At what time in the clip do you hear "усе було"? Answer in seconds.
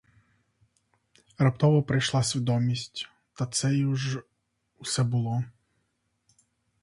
4.77-5.43